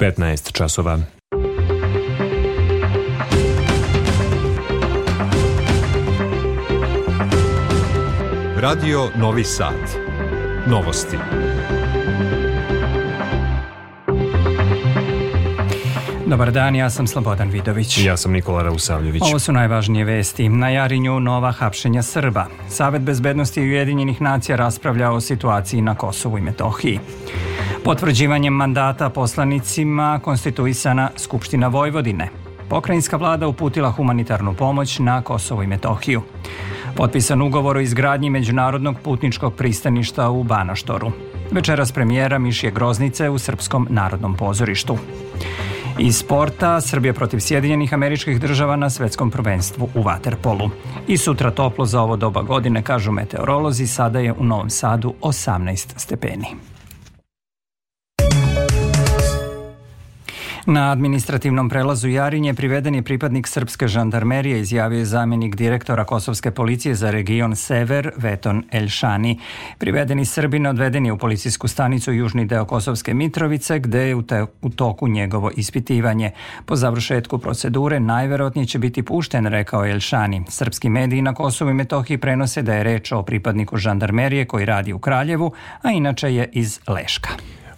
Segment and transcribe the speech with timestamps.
[0.00, 0.98] 15 časova.
[8.56, 9.74] Radio Novi Sad.
[10.66, 11.16] Novosti.
[16.26, 17.98] Dobar dan, ja sam Slobodan Vidović.
[18.04, 19.22] Ja sam Nikola Rausavljević.
[19.22, 20.48] Ovo su najvažnije vesti.
[20.48, 22.46] Na Jarinju nova hapšenja Srba.
[22.68, 27.00] Savet bezbednosti Ujedinjenih nacija raspravlja o situaciji na Kosovu i Metohiji.
[27.84, 32.28] Potvrđivanjem mandata poslanicima konstituisana Skupština Vojvodine.
[32.68, 36.22] Pokrajinska vlada uputila humanitarnu pomoć na Kosovo i Metohiju.
[36.96, 41.12] Potpisan ugovor o izgradnji međunarodnog putničkog pristaništa u Banoštoru.
[41.50, 44.98] Večeras premijera Mišje Groznice u Srpskom narodnom pozorištu.
[45.98, 50.70] Iz sporta Srbija protiv Sjedinjenih američkih država na svetskom prvenstvu u Waterpolu.
[51.06, 55.92] I sutra toplo za ovo doba godine, kažu meteorolozi, sada je u Novom Sadu 18
[55.96, 56.73] stepeni.
[60.66, 66.94] Na administrativnom prelazu Jarinje priveden je pripadnik srpske žandarmerije, izjavio je zamjenik direktora Kosovske policije
[66.94, 69.40] za region Sever, Veton Elšani.
[69.78, 74.14] Privedeni Srbin odveden je u policijsku stanicu Južni deo Kosovske Mitrovice, gde je
[74.62, 76.30] u toku njegovo ispitivanje.
[76.66, 80.42] Po završetku procedure najverotnije će biti pušten, rekao Elšani.
[80.48, 84.92] Srpski mediji na Kosovu i Metohiji prenose da je reč o pripadniku žandarmerije koji radi
[84.92, 87.30] u Kraljevu, a inače je iz Leška.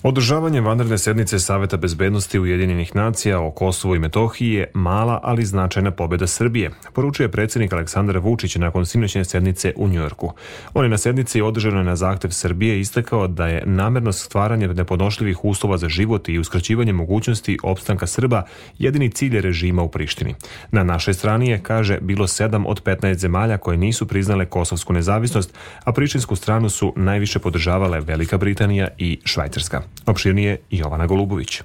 [0.06, 5.90] Održavanje vanredne sednice Saveta bezbednosti Ujedinjenih nacija o Kosovu i Metohiji je mala, ali značajna
[5.90, 10.32] pobjeda Srbije, poručuje predsjednik Aleksandar Vučić nakon sinoćne sednice u Njujorku.
[10.74, 15.78] On je na sednici održanoj na zahtev Srbije istakao da je namerno stvaranje nepodnošljivih uslova
[15.78, 18.42] za život i uskraćivanje mogućnosti opstanka Srba
[18.78, 20.34] jedini cilj režima u Prištini.
[20.70, 25.54] Na našoj strani je, kaže, bilo 7 od 15 zemalja koje nisu priznale kosovsku nezavisnost,
[25.84, 29.95] a prištinsku stranu su najviše podržavale Velika Britanija i Švajcarska.
[30.06, 31.62] Opširnije Jovana Golubović.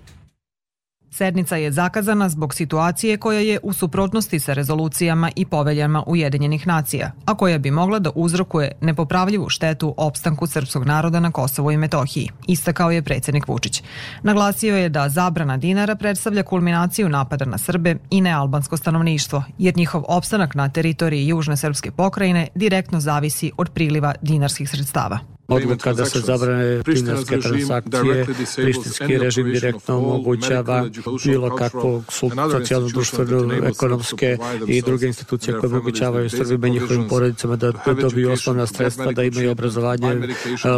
[1.13, 7.11] Sednica je zakazana zbog situacije koja je u suprotnosti sa rezolucijama i poveljama Ujedinjenih nacija,
[7.25, 12.29] a koja bi mogla da uzrokuje nepopravljivu štetu opstanku srpskog naroda na Kosovu i Metohiji,
[12.47, 13.83] istakao je predsednik Vučić.
[14.23, 20.03] Naglasio je da zabrana dinara predstavlja kulminaciju napada na Srbe i nealbansko stanovništvo, jer njihov
[20.07, 25.19] opstanak na teritoriji Južne srpske pokrajine direktno zavisi od priliva dinarskih sredstava
[25.51, 28.25] odluka da se zabrane dinarske transakcije,
[28.55, 30.85] prištinski režim direktno omogućava
[31.25, 37.71] bilo kakvo socijalno, društveno, ekonomske i druge institucije koje omogućavaju Srbima i njihovim porodicama da,
[37.85, 40.27] da dobiju osnovna sredstva, da imaju obrazovanje,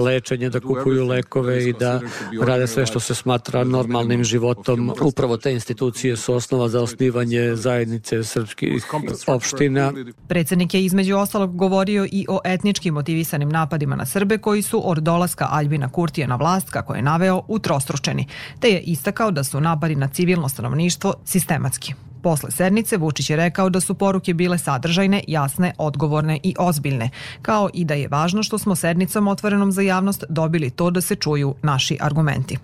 [0.06, 2.02] lečenje, da kupuju lekove i da
[2.42, 4.94] rade sve što se smatra normalnim životom.
[5.02, 8.86] Upravo te institucije su osnova za osnivanje zajednice srpskih
[9.28, 9.94] opština.
[10.28, 14.98] Predsednik je između ostalog govorio i o etnički motivisanim napadima na Srbe koji su od
[14.98, 18.28] dolaska Aljbina Kurtija na vlast, kako je naveo, utrostručeni,
[18.60, 21.94] te je istakao da su napadi na civilno stanovništvo sistematski.
[22.24, 27.10] Posle sednice Vučić je rekao da su poruke bile sadržajne, jasne, odgovorne i ozbiljne,
[27.42, 31.16] kao i da je važno što smo sednicom otvorenom za javnost dobili to da se
[31.16, 32.58] čuju naši argumenti.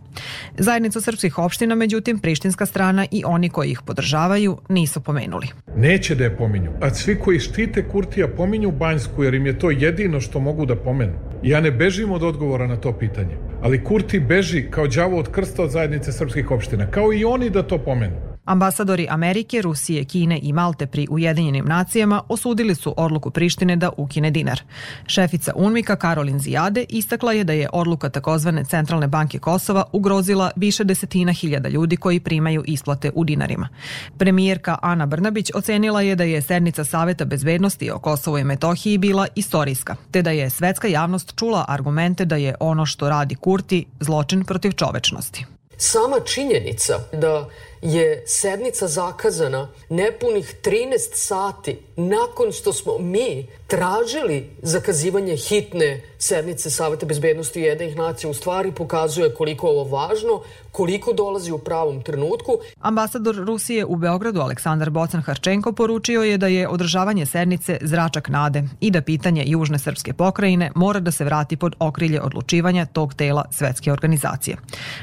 [0.57, 5.47] Zajednica srpskih opština, međutim, prištinska strana i oni koji ih podržavaju nisu pomenuli.
[5.75, 6.71] Neće da je pominju.
[6.81, 10.75] A svi koji štite Kurtija pominju Banjsku jer im je to jedino što mogu da
[10.75, 11.13] pomenu.
[11.43, 15.63] Ja ne bežim od odgovora na to pitanje, ali Kurti beži kao đavo od krsta
[15.63, 18.28] od zajednice srpskih opština, kao i oni da to pomenu.
[18.49, 24.31] Ambasadori Amerike, Rusije, Kine i Malte pri Ujedinjenim nacijama osudili su odluku Prištine da ukine
[24.31, 24.61] dinar.
[25.07, 30.83] Šefica UNMIKA Karolin Zijade istakla je da je odluka takozvane Centralne banke Kosova ugrozila više
[30.83, 33.69] desetina hiljada ljudi koji primaju isplate u dinarima.
[34.17, 39.27] Premijerka Ana Brnabić ocenila je da je sednica Saveta bezbednosti o Kosovu i Metohiji bila
[39.35, 44.43] istorijska, te da je svetska javnost čula argumente da je ono što radi Kurti zločin
[44.43, 45.58] protiv čovečnosti.
[45.81, 47.49] Sama činjenica da
[47.81, 57.05] je sednica zakazana nepunih 13 sati nakon što smo mi tražili zakazivanje hitne sednice Saveta
[57.05, 60.41] bezbednosti jednih nacija u stvari pokazuje koliko je ovo važno,
[60.71, 62.51] koliko dolazi u pravom trenutku.
[62.79, 68.63] Ambasador Rusije u Beogradu Aleksandar Bocan Harčenko poručio je da je održavanje sednice zračak nade
[68.79, 73.45] i da pitanje Južne srpske pokrajine mora da se vrati pod okrilje odlučivanja tog tela
[73.51, 74.57] svetske organizacije.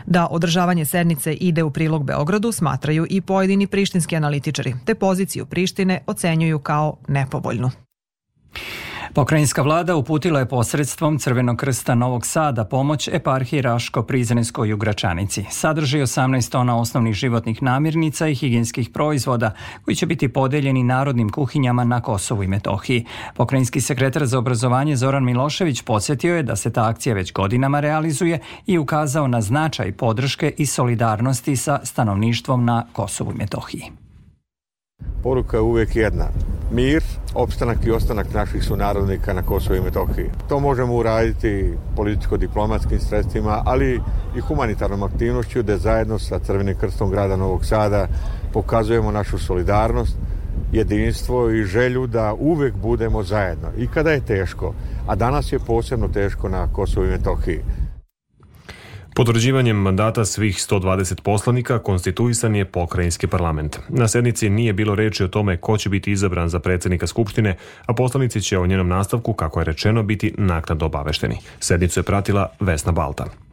[0.07, 6.03] Da održavanje sednice ide u prilog Beogradu smatraju i pojedini prištinski analitičari, te poziciju Prištine
[6.07, 7.86] ocenjuju kao nepovoljnu.
[9.17, 15.45] Pokrajinska vlada uputila je posredstvom Crvenog krsta Novog Sada pomoć eparhiji Raško-Prizrenskoj u Gračanici.
[15.51, 19.53] Sadrži 18 tona osnovnih životnih namirnica i higijenskih proizvoda
[19.85, 23.05] koji će biti podeljeni narodnim kuhinjama na Kosovu i Metohiji.
[23.35, 28.41] Pokrajinski sekretar za obrazovanje Zoran Milošević podsjetio je da se ta akcija već godinama realizuje
[28.67, 34.06] i ukazao na značaj podrške i solidarnosti sa stanovništvom na Kosovu i Metohiji.
[35.27, 36.25] Poruka je uvek jedna.
[36.71, 37.03] Mir,
[37.35, 40.31] opstanak i ostanak naših sunarodnika na Kosovo i Metohiji.
[40.49, 44.01] To možemo uraditi političko-diplomatskim sredstvima, ali
[44.37, 48.07] i humanitarnom aktivnošću da zajedno sa Crvenim krstom grada Novog Sada
[48.53, 50.17] pokazujemo našu solidarnost,
[50.73, 53.69] jedinstvo i želju da uvek budemo zajedno.
[53.79, 54.75] I kada je teško,
[55.07, 57.61] a danas je posebno teško na Kosovo i Metohiji.
[59.17, 63.79] Potvrđivanjem mandata svih 120 poslanika konstituisan je pokrajinski parlament.
[63.89, 67.95] Na sednici nije bilo reči o tome ko će biti izabran za predsednika Skupštine, a
[67.95, 71.37] poslanici će o njenom nastavku, kako je rečeno, biti naknadno obavešteni.
[71.61, 73.46] Sednicu je pratila Vesna Balta.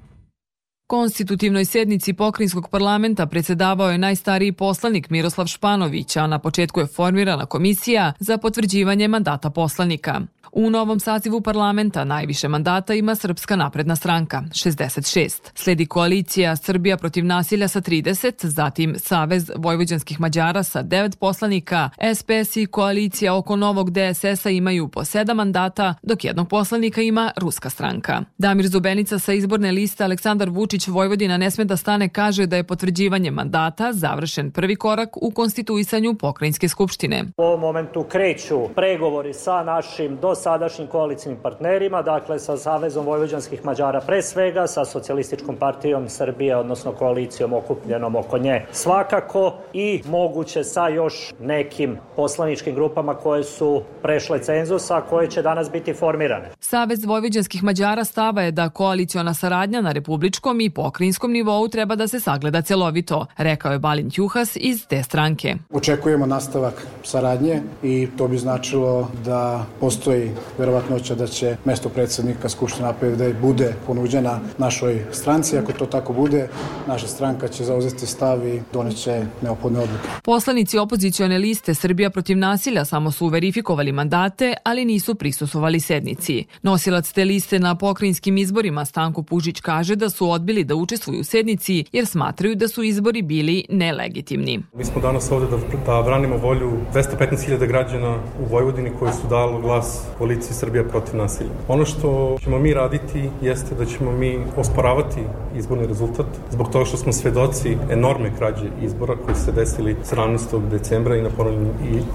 [0.94, 7.46] Konstitutivnoj sednici pokrinjskog parlamenta predsedavao je najstariji poslanik Miroslav Španović, a na početku je formirana
[7.46, 10.22] komisija za potvrđivanje mandata poslanika.
[10.56, 15.30] U novom sazivu parlamenta najviše mandata ima Srpska napredna stranka, 66.
[15.56, 22.58] Sledi koalicija Srbija protiv nasilja sa 30, zatim Savez Vojvođanskih Mađara sa 9 poslanika, SPS
[22.58, 28.24] i koalicija oko novog DSS-a imaju po 7 mandata, dok jednog poslanika ima Ruska stranka.
[28.38, 32.64] Damir Zubenica sa izborne liste Aleksandar Vučić Vojvodina ne sme da stane kaže da je
[32.64, 37.24] potvrđivanje mandata završen prvi korak u konstituisanju pokrajinske skupštine.
[37.38, 43.66] U ovom momentu kreću pregovori sa našim do sadašnjim koalicijnim partnerima, dakle sa Savezom Vojvođanskih
[43.66, 50.64] Mađara pre svega, sa Socijalističkom partijom Srbije, odnosno koalicijom okupljenom oko nje svakako i moguće
[50.64, 56.52] sa još nekim poslaničkim grupama koje su prešle cenzus, a koje će danas biti formirane.
[56.60, 62.08] Savez Vojvođanskih Mađara stava je da koaliciona saradnja na republičkom i pokrajinskom nivou treba da
[62.08, 65.56] se sagleda celovito, rekao je Balin Ćuhas iz te stranke.
[65.72, 72.90] Očekujemo nastavak saradnje i to bi značilo da postoji verovatnoća da će mesto predsednika Skupština
[72.90, 75.58] APVD bude ponuđena našoj stranci.
[75.58, 76.48] Ako to tako bude,
[76.88, 80.08] naša stranka će zauzeti stav i doneće neophodne odluke.
[80.24, 86.46] Poslanici opozicione liste Srbija protiv nasilja samo su verifikovali mandate, ali nisu prisustovali sednici.
[86.62, 91.24] Nosilac te liste na pokrajinskim izborima Stanko Pužić kaže da su odbili da učestvuju u
[91.24, 94.60] sednici jer smatraju da su izbori bili nelegitimni.
[94.76, 99.62] Mi smo danas ovde da, da branimo volju 215.000 građana u Vojvodini koji su dali
[99.62, 101.50] glas koaliciji Srbija protiv nasilja.
[101.68, 105.22] Ono što ćemo mi raditi jeste da ćemo mi osporavati
[105.58, 110.70] izborni rezultat zbog toga što smo svedoci enormne krađe izbora koji se desili 17.
[110.70, 111.72] decembra i na ponovnim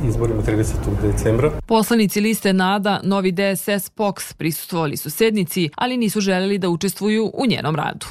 [0.09, 0.73] izborima 30.
[1.03, 1.51] decembra.
[1.67, 7.47] Poslanici liste NADA, Novi DSS, POX prisustvovali su sednici, ali nisu želeli da učestvuju u
[7.47, 8.07] njenom radu.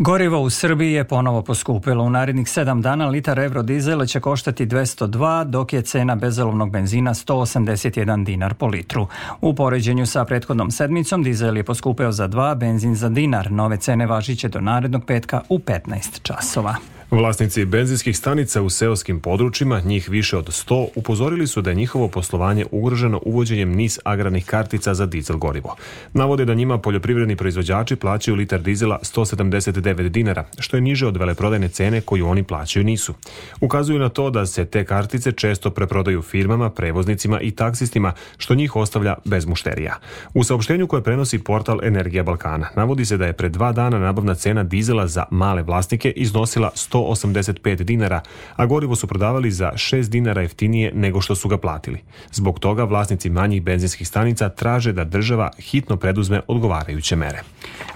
[0.00, 2.04] Gorivo u Srbiji je ponovo poskupilo.
[2.04, 8.24] U narednih 7 dana litar eurodizela će koštati 202, dok je cena bezolovnog benzina 181
[8.24, 9.06] dinar po litru.
[9.40, 13.52] U poređenju sa prethodnom sedmicom dizel je poskupeo za 2, benzin za dinar.
[13.52, 16.97] Nove cene važiće do narednog petka u 15 časova.
[17.10, 22.08] Vlasnici benzinskih stanica u seoskim područjima, njih više od 100, upozorili su da je njihovo
[22.08, 25.76] poslovanje ugroženo uvođenjem niz agrarnih kartica za dizel gorivo.
[26.12, 31.68] Navode da njima poljoprivredni proizvođači plaćaju litar dizela 179 dinara, što je niže od veleprodajne
[31.68, 33.14] cene koju oni plaćaju nisu.
[33.60, 38.76] Ukazuju na to da se te kartice često preprodaju firmama, prevoznicima i taksistima, što njih
[38.76, 39.96] ostavlja bez mušterija.
[40.34, 44.34] U saopštenju koje prenosi portal Energija Balkana, navodi se da je pred dva dana nabavna
[44.34, 48.20] cena dizela za male vlasnike iznosila 100 185 dinara,
[48.56, 52.00] a gorivo su prodavali za 6 dinara jeftinije nego što su ga platili.
[52.32, 57.42] Zbog toga vlasnici manjih benzinskih stanica traže da država hitno preduzme odgovarajuće mere.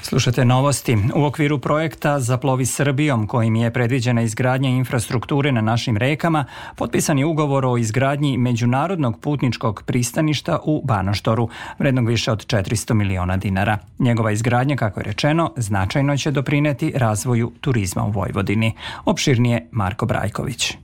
[0.03, 0.97] Slušate novosti.
[1.15, 6.45] U okviru projekta Zaplovi Srbijom, kojim je predviđena izgradnja infrastrukture na našim rekama,
[6.77, 13.37] potpisan je ugovor o izgradnji međunarodnog putničkog pristaništa u Banoštoru, vrednog više od 400 miliona
[13.37, 13.79] dinara.
[13.99, 18.73] Njegova izgradnja, kako je rečeno, značajno će doprineti razvoju turizma u Vojvodini.
[19.05, 20.77] Opširnije Marko Brajković.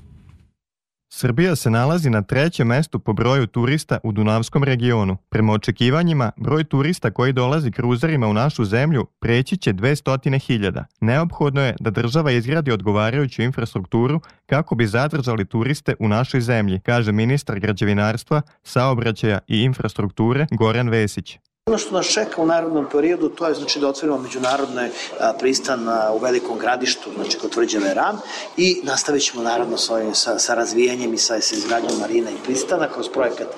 [1.10, 5.16] Srbija se nalazi na trećem mestu po broju turista u Dunavskom regionu.
[5.28, 10.84] Prema očekivanjima, broj turista koji dolazi kruzerima u našu zemlju preći će 200.000.
[11.00, 17.12] Neophodno je da država izgradi odgovarajuću infrastrukturu kako bi zadržali turiste u našoj zemlji, kaže
[17.12, 21.38] ministar građevinarstva, saobraćaja i infrastrukture Goran Vesić.
[21.68, 24.90] Ono što nas čeka u narodnom periodu to je znači da otvorimo međunarodne
[25.38, 28.20] pristan u velikom gradištu, znači kod tvrđave Ram
[28.56, 32.42] i nastavit ćemo naravno sa, ovim, sa, sa razvijenjem i sa, sa izgradnjom marina i
[32.44, 33.48] pristana kroz projekat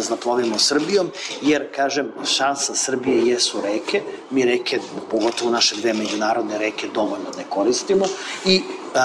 [0.00, 1.10] Znaplovimo Srbijom,
[1.42, 4.78] jer kažem šansa Srbije jesu reke, mi reke,
[5.10, 8.06] pogotovo naše dve međunarodne reke dovoljno ne koristimo
[8.44, 8.62] i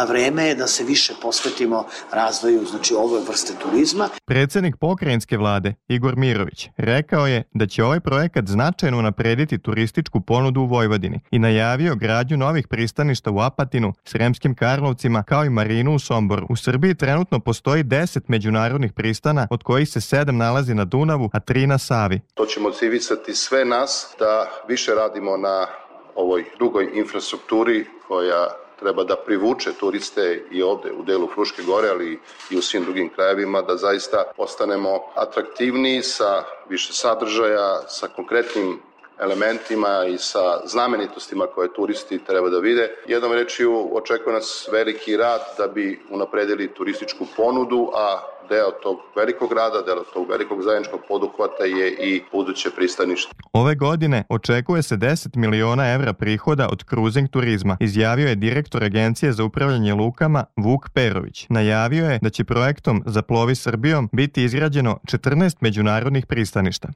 [0.08, 4.10] vreme je da se više posvetimo razvoju znači ove vrste turizma.
[4.26, 10.62] Predsednik pokrajinske vlade Igor Mirović rekao je da će ovaj projekat značajno naprediti turističku ponudu
[10.62, 16.00] u Vojvodini i najavio gradnju novih pristaništa u Apatinu, Sremskim Karlovcima kao i Marinu u
[16.00, 16.48] Somboru.
[16.50, 21.40] U Srbiji trenutno postoji 10 međunarodnih pristana, od kojih se 7 nalazi na Dunavu, a
[21.40, 22.22] 3 na Savi.
[22.34, 25.68] To će motivisati sve nas da više radimo na
[26.16, 32.20] ovoj drugoj infrastrukturi koja treba da privuče turiste i ovde u delu Fruške gore, ali
[32.50, 38.80] i u svim drugim krajevima, da zaista ostanemo atraktivniji sa više sadržaja, sa konkretnim
[39.22, 42.90] elementima i sa znamenitostima koje turisti treba da vide.
[43.08, 49.54] Jednom rečiju očekuje nas veliki rad da bi unapredili turističku ponudu, a deo tog velikog
[49.54, 53.32] rada, deo tog velikog zajedničkog poduhvata je i buduće pristanište.
[53.54, 59.32] Ove godine očekuje se 10 miliona evra prihoda od cruising turizma, izjavio je direktor Agencije
[59.32, 61.46] za upravljanje lukama Vuk Perović.
[61.50, 66.88] Najavio je da će projektom za plovi Srbijom biti izgrađeno 14 međunarodnih pristaništa.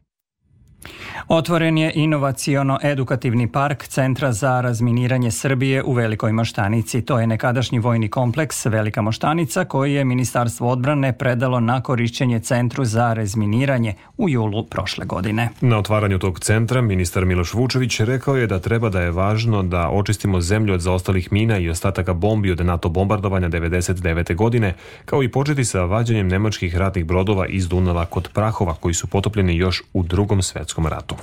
[1.28, 7.02] Otvoren je inovaciono-edukativni park Centra za razminiranje Srbije u Velikoj Moštanici.
[7.02, 12.86] To je nekadašnji vojni kompleks Velika Moštanica koji je Ministarstvo odbrane predalo na korišćenje Centru
[12.86, 15.50] za razminiranje u julu prošle godine.
[15.62, 19.90] Na otvaranju tog centra ministar Miloš Vučević rekao je da treba da je važno da
[19.90, 24.36] očistimo zemlju od zaostalih mina i ostataka bombi od NATO bombardovanja 99.
[24.36, 24.74] godine,
[25.06, 29.58] kao i početi sa vađanjem nemačkih ratnih brodova iz Dunava kod Prahova koji su potopljeni
[29.58, 31.18] još u drugom svetskom Raccomandato.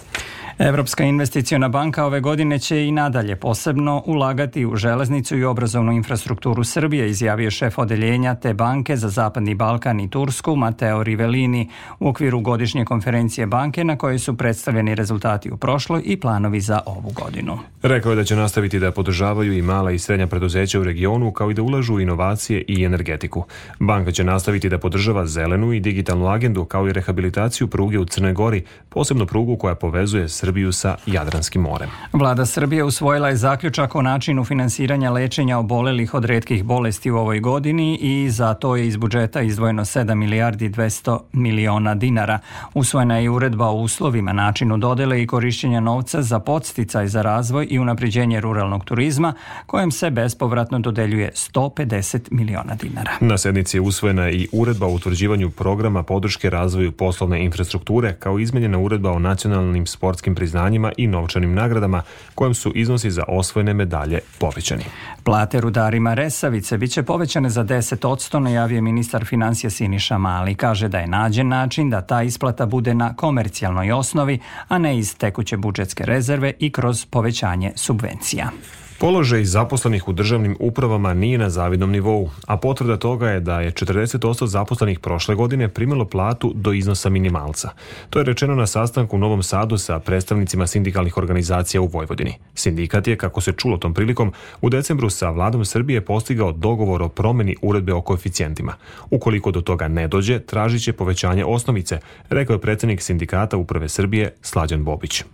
[0.59, 6.65] Evropska investiciona banka ove godine će i nadalje posebno ulagati u železnicu i obrazovnu infrastrukturu
[6.65, 11.69] Srbije, izjavio šef odeljenja te banke za Zapadni Balkan i Tursku, Mateo Rivellini,
[12.01, 16.81] u okviru godišnje konferencije banke na kojoj su predstavljeni rezultati u prošloj i planovi za
[16.87, 17.59] ovu godinu.
[17.83, 21.51] Rekao je da će nastaviti da podržavaju i mala i srednja preduzeća u regionu, kao
[21.51, 23.45] i da ulažu u inovacije i energetiku.
[23.81, 28.33] Banka će nastaviti da podržava zelenu i digitalnu agendu, kao i rehabilitaciju pruge u Crnoj
[28.33, 31.91] Gori, posebno prugu koja povezuje Srbiju sa Jadranskim morem.
[32.12, 37.41] Vlada Srbije usvojila je zaključak o načinu finansiranja lečenja obolelih od redkih bolesti u ovoj
[37.41, 42.38] godini i za to je iz budžeta izdvojeno 7 milijardi 200 miliona dinara.
[42.75, 47.79] Usvojena je uredba o uslovima, načinu dodele i korišćenja novca za podsticaj za razvoj i
[47.79, 49.35] unapređenje ruralnog turizma,
[49.67, 53.12] kojem se bespovratno dodeljuje 150 miliona dinara.
[53.21, 58.79] Na sednici je usvojena i uredba o utvrđivanju programa podrške razvoju poslovne infrastrukture, kao izmenjena
[58.79, 62.02] uredba o nacionalnim sportskim priznanjima i novčanim nagradama,
[62.35, 64.85] kojem su iznosi za osvojene medalje povećani.
[65.25, 70.55] Plate rudarima Resavice biće povećane za 10%, najavio ministar financija Siniša Mali.
[70.55, 74.38] Kaže da je nađen način da ta isplata bude na komercijalnoj osnovi,
[74.69, 78.50] a ne iz tekuće budžetske rezerve i kroz povećanje subvencija.
[78.99, 83.73] Položaj zaposlenih u državnim upravama nije na zavidnom nivou, a potvrda toga je da je
[83.73, 87.71] 40% zaposlenih prošle godine primilo platu do iznosa minimalca.
[88.11, 92.35] To je rečeno na sastanku u Novom Sadu sa predstavnicima sindikalnih organizacija u Vojvodini.
[92.55, 97.09] Sindikat je, kako se čulo tom prilikom, u decembru sa vladom Srbije postigao dogovor o
[97.09, 98.75] promeni uredbe o koeficijentima.
[99.11, 101.99] Ukoliko do toga ne dođe, tražit će povećanje osnovice,
[102.29, 105.25] rekao je predsednik sindikata Uprave Srbije Slađan Bobić.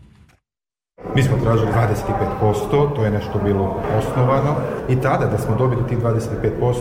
[1.14, 1.68] Mi smo tražili
[2.70, 4.54] 25%, to je nešto bilo osnovano
[4.88, 6.18] i tada da smo dobili tih 25%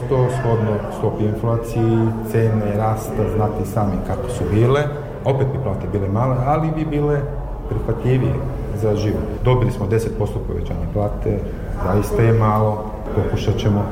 [0.10, 4.82] shodno stopi inflaciji, cene, rasta, znate sami kako su bile,
[5.26, 7.22] opet bi plate bile male, ali bi bile
[7.70, 8.34] prihvatljivije
[8.76, 9.24] za život.
[9.44, 10.00] Dobili smo 10%
[10.48, 11.40] povećanja plate,
[11.84, 13.86] zaista je malo, pokušat ćemo.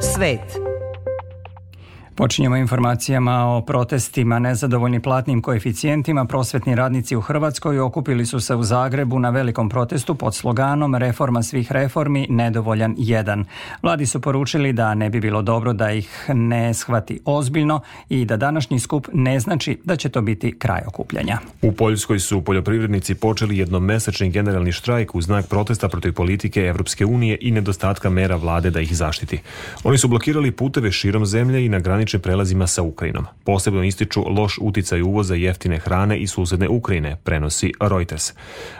[0.00, 0.61] Svet
[2.14, 6.24] Počinjemo informacijama o protestima nezadovoljni platnim koeficijentima.
[6.24, 11.42] Prosvetni radnici u Hrvatskoj okupili su se u Zagrebu na velikom protestu pod sloganom Reforma
[11.42, 13.44] svih reformi, nedovoljan jedan.
[13.82, 18.36] Vladi su poručili da ne bi bilo dobro da ih ne shvati ozbiljno i da
[18.36, 21.38] današnji skup ne znači da će to biti kraj okupljanja.
[21.62, 27.38] U Poljskoj su poljoprivrednici počeli jednomesečni generalni štrajk u znak protesta protiv politike Evropske unije
[27.40, 29.40] i nedostatka mera vlade da ih zaštiti.
[29.84, 33.26] Oni su blokirali puteve širom zemlje i na graničnim graničnim prelazima sa Ukrajinom.
[33.44, 38.32] Posebno ističu loš uticaj uvoza jeftine hrane i susedne Ukrajine, prenosi Reuters.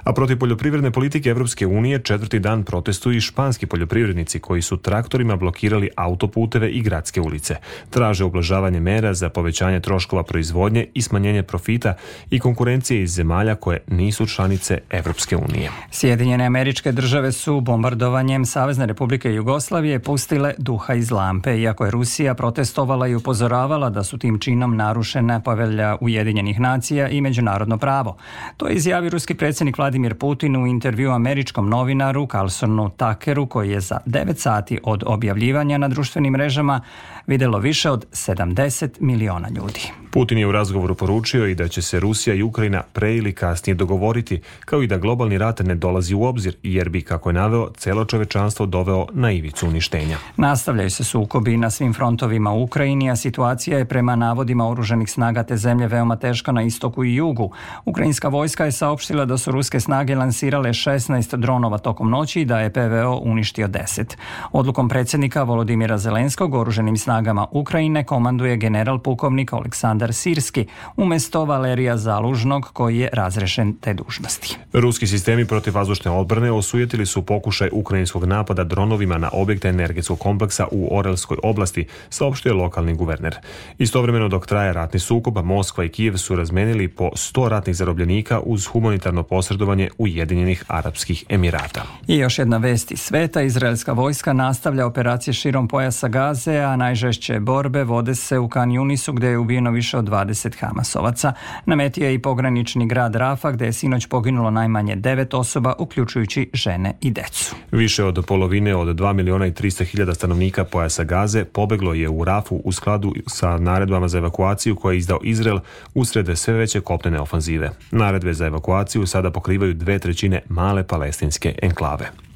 [0.04, 5.36] A protiv poljoprivredne politike Evropske unije četvrti dan protestuju i španski poljoprivrednici koji su traktorima
[5.36, 7.56] blokirali autoputeve i gradske ulice.
[7.90, 11.94] Traže ublažavanje mera za povećanje troškova proizvodnje i smanjenje profita
[12.30, 15.70] i konkurencije iz zemalja koje nisu članice Evropske unije.
[15.90, 22.34] Sjedinjene američke države su bombardovanjem Savezne republike Jugoslavije pustile duha iz lampe, iako je Rusija
[22.34, 28.16] protestovala i upozoravala da su tim činom narušena povelja Ujedinjenih nacija i međunarodno pravo.
[28.56, 33.80] To je izjavio ruski predsjednik Vladimir Putin u intervju američkom novinaru Carlsonu Tuckeru koji je
[33.80, 36.80] za 9 sati od objavljivanja na društvenim mrežama
[37.26, 39.92] videlo više od 70 miliona ljudi.
[40.14, 43.74] Putin je u razgovoru poručio i da će se Rusija i Ukrajina pre ili kasnije
[43.74, 47.70] dogovoriti, kao i da globalni rat ne dolazi u obzir, jer bi, kako je naveo,
[47.76, 50.18] celo čovečanstvo doveo na ivicu uništenja.
[50.36, 55.42] Nastavljaju se sukobi na svim frontovima u Ukrajini, a situacija je prema navodima oruženih snaga
[55.42, 57.50] te zemlje veoma teška na istoku i jugu.
[57.84, 62.60] Ukrajinska vojska je saopštila da su ruske snage lansirale 16 dronova tokom noći i da
[62.60, 64.16] je PVO uništio 10.
[64.52, 70.66] Odlukom predsjednika Volodimira Zelenskog oruženim snagama Ukrajine komanduje general pukovnik Aleksandar Sirski
[70.96, 74.56] umesto Valerija Zalužnog koji je razrešen te dužnosti.
[74.72, 80.98] Ruski sistemi protivvazdušne odbrane osujetili su pokušaj ukrajinskog napada dronovima na objekte energetskog kompleksa u
[80.98, 83.36] Orelskoj oblasti, saopštio lokalni guverner.
[83.78, 88.66] Istovremeno dok traje ratni sukob, Moskva i Kijev su razmenili po 100 ratnih zarobljenika uz
[88.66, 91.82] humanitarno posredovanje Ujedinjenih Arapskih Emirata.
[92.08, 97.40] I još jedna vest iz sveta, izraelska vojska nastavlja operacije širom pojasa Gaze, a najžešće
[97.40, 101.32] borbe vode se u Kan Junisu gde je ubijeno više od 20 Hamasovaca.
[101.66, 106.94] Nametio je i pogranični grad Rafa gde je sinoć poginulo najmanje devet osoba, uključujući žene
[107.00, 107.54] i decu.
[107.72, 112.24] Više od polovine od 2 miliona i 300 hiljada stanovnika pojasa Gaze pobeglo je u
[112.24, 115.58] Rafu u skladu sa naredbama za evakuaciju koje je izdao Izrael
[115.94, 117.70] usred sve veće kopnene ofanzive.
[117.90, 122.31] Naredbe za evakuaciju sada pokrivaju dve trećine male palestinske enklave.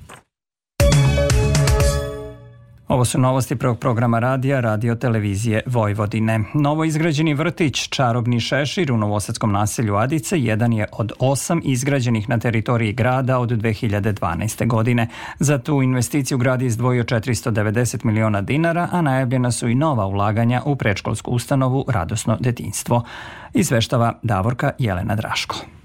[2.89, 6.45] Ovo su novosti prvog programa radija Radio Televizije Vojvodine.
[6.55, 12.39] Novo izgrađeni vrtić Čarobni šešir u novosadskom naselju Adice jedan je od osam izgrađenih na
[12.39, 14.67] teritoriji grada od 2012.
[14.67, 15.09] godine.
[15.39, 20.63] Za tu investiciju grad je izdvojio 490 miliona dinara, a najavljena su i nova ulaganja
[20.65, 23.03] u predškolsku ustanovu Radosno detinstvo.
[23.55, 25.76] Izveštava Davorka Jelena Draško.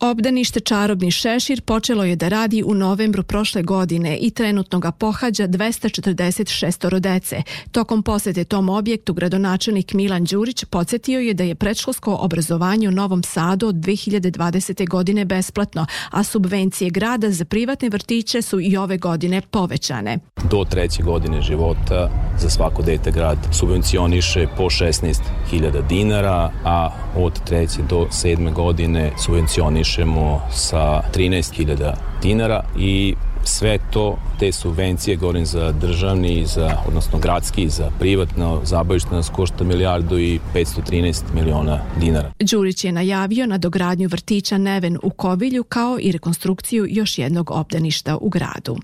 [0.00, 5.48] Obdanište Čarobni šešir počelo je da radi u novembru prošle godine i trenutno ga pohađa
[5.48, 7.42] 246 dece.
[7.72, 13.22] Tokom posete tom objektu gradonačelnik Milan Đurić podsjetio je da je predškolsko obrazovanje u Novom
[13.22, 14.88] Sadu od 2020.
[14.88, 20.18] godine besplatno, a subvencije grada za privatne vrtiće su i ove godine povećane.
[20.50, 27.82] Do treće godine života za svako dete grad subvencioniše po 16.000 dinara, a od treće
[27.90, 35.72] do sedme godine subvencioniše subvencionišemo sa 13.000 dinara i sve to, te subvencije, govorim za
[35.72, 42.32] državni, za, odnosno gradski, za privatno, zabavište nas košta milijardu i 513 miliona dinara.
[42.40, 48.16] Đurić je najavio na dogradnju vrtića Neven u Kovilju kao i rekonstrukciju još jednog obdaništa
[48.16, 48.76] u gradu.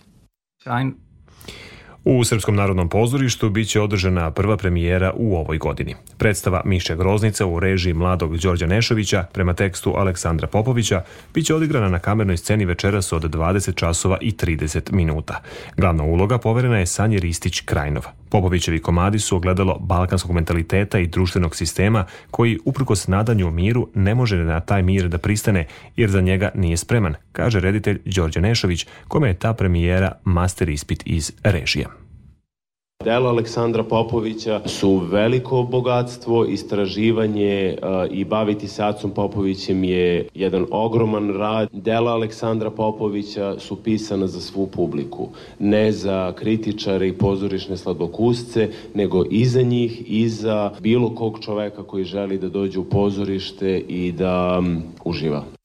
[2.11, 5.95] U Srpskom narodnom pozorištu biće održana prva premijera u ovoj godini.
[6.19, 11.03] Predstava Miše Groznica u režiji mladog Đorđa Nešovića prema tekstu Aleksandra Popovića
[11.35, 15.41] biće odigrana na kamernoj sceni večeras od 20 časova i 30 minuta.
[15.77, 18.07] Glavna uloga poverena je Sanji Ristić Krajnov.
[18.31, 24.15] Popovićevi komadi su ogledalo balkanskog mentaliteta i društvenog sistema koji uprkos nadanju o miru ne
[24.15, 25.67] može na taj mir da pristane
[25.97, 31.03] jer za njega nije spreman, kaže reditelj Đorđe Nešović kome je ta premijera master ispit
[31.07, 31.98] iz režija.
[33.05, 37.79] Delo Aleksandra Popovića su veliko bogatstvo, istraživanje
[38.11, 41.69] i baviti se Acom Popovićem je jedan ogroman rad.
[41.73, 49.25] Dela Aleksandra Popovića su pisana za svu publiku, ne za kritičare i pozorišne sladokusce, nego
[49.31, 54.13] i za njih i za bilo kog čoveka koji želi da dođe u pozorište i
[54.13, 55.58] da um, uživa.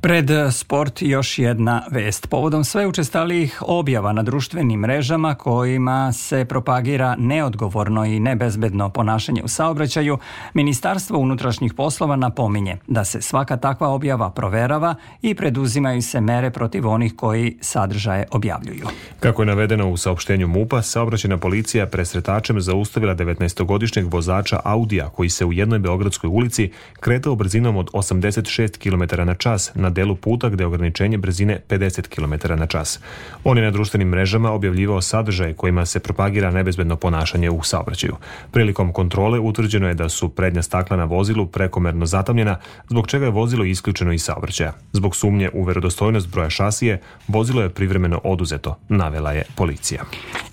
[0.00, 2.26] Pred sport još jedna vest.
[2.26, 9.48] Povodom sve učestalijih objava na društvenim mrežama kojima se propagira neodgovorno i nebezbedno ponašanje u
[9.48, 10.18] saobraćaju,
[10.54, 16.88] Ministarstvo unutrašnjih poslova napominje da se svaka takva objava proverava i preduzimaju se mere protiv
[16.88, 18.86] onih koji sadržaje objavljuju.
[19.20, 25.44] Kako je navedeno u saopštenju MUPA, saobraćena policija presretačem zaustavila 19-godišnjeg vozača Audija koji se
[25.44, 30.62] u jednoj beogradskoj ulici kretao brzinom od 86 km na čas na delu puta gde
[30.62, 33.00] je ograničenje brzine 50 km na čas.
[33.44, 38.16] On je na društvenim mrežama objavljivao sadržaje kojima se propagira nebezbedno ponašanje u saobraćaju.
[38.50, 43.30] Prilikom kontrole utvrđeno je da su prednja stakla na vozilu prekomerno zatamljena, zbog čega je
[43.30, 44.72] vozilo isključeno iz saobraćaja.
[44.92, 50.02] Zbog sumnje u verodostojnost broja šasije, vozilo je privremeno oduzeto, navela je policija.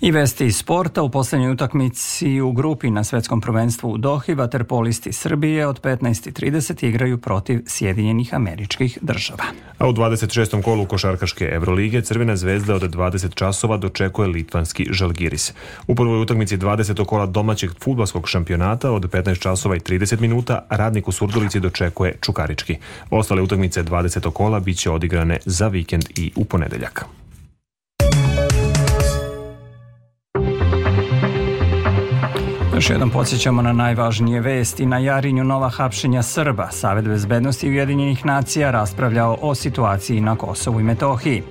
[0.00, 5.12] I vesti iz sporta u poslednjoj utakmici u grupi na svetskom prvenstvu u Dohi, vaterpolisti
[5.12, 9.23] Srbije od 15.30 igraju protiv Sjedinjenih američkih država.
[9.78, 10.62] A u 26.
[10.62, 15.52] kolu košarkaške Evrolige Crvena zvezda od 20 časova dočekuje litvanski Žalgiris.
[15.86, 17.04] U prvoj utakmici 20.
[17.04, 22.76] kola domaćeg futbalskog šampionata od 15 časova i 30 minuta radnik u Surdulici dočekuje Čukarički.
[23.10, 24.30] Ostale utakmice 20.
[24.30, 27.23] kola biće odigrane za vikend i u ponedeljak.
[32.74, 34.86] Još jednom podsjećamo na najvažnije vesti.
[34.86, 36.68] Na Jarinju nova hapšenja Srba.
[36.70, 41.42] Savet bezbednosti Ujedinjenih nacija raspravljao o situaciji na Kosovu i Metohiji.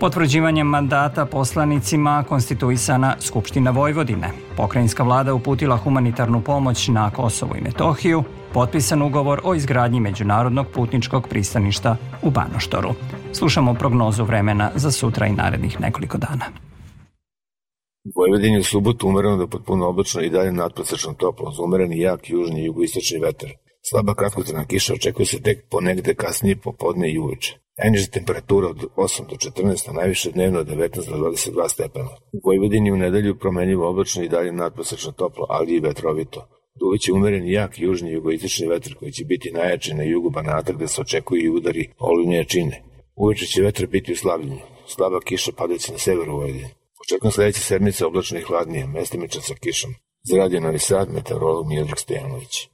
[0.00, 4.30] Potvrđivanjem mandata poslanicima konstituisana Skupština Vojvodine.
[4.56, 8.24] Pokrajinska vlada uputila humanitarnu pomoć na Kosovu i Metohiju.
[8.52, 12.94] Potpisan ugovor o izgradnji međunarodnog putničkog pristaništa u Banoštoru.
[13.32, 16.44] Slušamo prognozu vremena za sutra i narednih nekoliko dana.
[18.04, 22.30] U Vojvodini u subotu umereno do potpuno oblačno i dalje nadprosečno toplo, uz umereni jak
[22.30, 23.50] južni i jugoistočni vetar.
[23.90, 27.58] Slaba kratkotrena kiša očekuje se tek ponegde kasnije popodne i uveče.
[27.78, 32.10] Najniža temperatura od 8 do 14, a najviše dnevno od 19 do 22 stepena.
[32.32, 36.48] U Vojvodini u nedelju promenljivo oblačno i dalje nadprosečno toplo, ali i vetrovito.
[36.80, 41.00] Duveće umeren jak južni jugoistočni vetar koji će biti najjači na jugu Banata gde se
[41.00, 42.82] očekuju i udari olujne jačine.
[43.16, 44.60] Uveče će vetar biti u slavljenju.
[44.86, 46.83] Slaba kiša padaće na severu Vojvodine.
[47.04, 49.94] Očekujem sledeće sedmice oblačno i hladnije, mestimično sa kišom.
[50.22, 52.68] Za radio Novi Sad, meteorolog Miodrag Stojanović.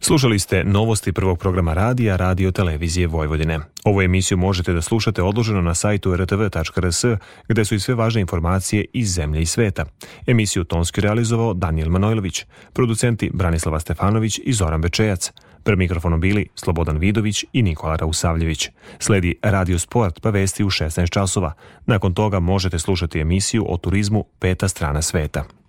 [0.00, 3.60] Slušali ste novosti prvog programa radija Radio Televizije Vojvodine.
[3.84, 7.04] Ovu emisiju možete da slušate odloženo na sajtu rtv.rs,
[7.48, 9.84] gde su i sve važne informacije iz zemlje i sveta.
[10.26, 15.32] Emisiju tonski realizovao Daniel Manojlović, producenti Branislava Stefanović i Zoran Bečejac.
[15.62, 18.68] Pre mikrofonom bili Slobodan Vidović i Nikola Rausavljević.
[18.98, 21.52] Sledi Radio Sport pa vesti u 16 časova.
[21.86, 25.44] Nakon toga možete slušati emisiju o turizmu Peta strana sveta.